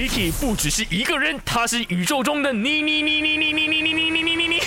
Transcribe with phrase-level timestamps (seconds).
[0.00, 4.60] Kiki 不只是一个人，他是宇宙中的你你你你你你你你你你你你你。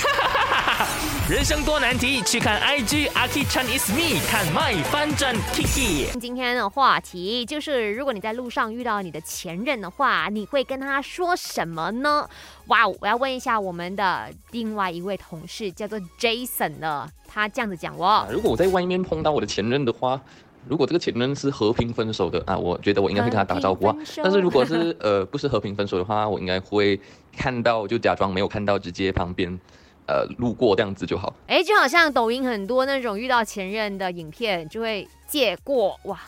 [1.28, 6.15] 人生多难题，去看 IG Aki Chan is me，看 My 翻转 Kiki。
[6.19, 12.29] 今天的话题就是，如果你在路上遇到你的前任的话，你会跟他说什么呢？
[12.68, 18.27] 哇，我要问一下我们的另外一位同事，叫做 Jason 的，他这样子讲哦。
[18.29, 20.21] 如果我在外面碰到我的前任的话。
[20.68, 23.95] 如果这个前任是和平分手的啊，我觉得我应该会跟他打招呼啊。
[24.18, 26.99] 但是如果是 呃不是和平分手的话，我应该会
[27.38, 29.59] 看到就假装没有看到，直接旁边
[30.08, 31.34] 呃路过这样子就好。
[31.48, 36.20] 哎，就好像抖音很多那种遇到前任的影片，就会借过哇，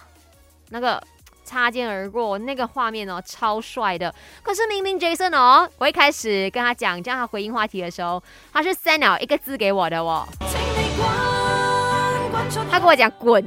[0.70, 1.02] 那个
[1.44, 4.14] 擦肩而过那个画面哦，超帅的。
[4.44, 10.28] 可是明明 Jason 哦，我一开始跟他讲叫他回应话题的时候，他是 send 了一个字给我的哦。
[12.70, 13.44] 他跟我讲滚，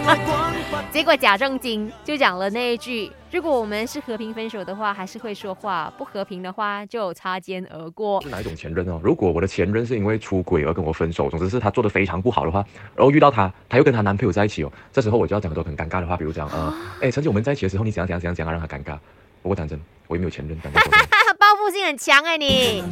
[0.92, 8.20] 结果假正经就讲了那一句：如果我们是和平分手的话，还是会说话；不和平的话，就擦肩而过。
[8.22, 9.00] 是哪一种前任哦？
[9.02, 18.98] 如果我的前任是因为出轨而跟我分手，总之是他做的非常不好的话，然后遇到他，他又跟他男朋友在一起哦，这时候我就要讲很多很尴尬的话，比如讲呃，哎，曾经我们在一起的时候，你怎样怎样怎样怎样让他尴尬。
[19.42, 20.80] 不过讲真，我也没有前任，感觉。
[21.36, 22.82] 报复性很强哎你。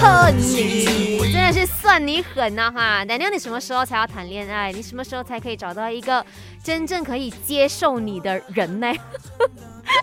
[0.00, 3.04] 恨你，真的是算你狠呐哈！
[3.04, 4.72] 奶妞，你什么时候才要谈恋爱？
[4.72, 6.24] 你什么时候才可以找到一个
[6.64, 8.90] 真正可以接受你的人呢？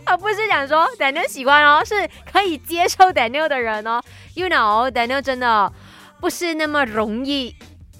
[0.05, 3.99] 而 不是讲说奶妞喜欢哦，是可以接受奶妞的人哦。
[4.35, 5.73] You know，奶妞真的
[6.19, 7.55] 不是那么容易。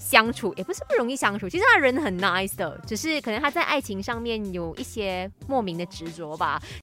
[0.10, 6.60] 相处也不是不容易相处，其实他人很 nice 的，只是可能他在爱情上面有一些莫名的执着吧。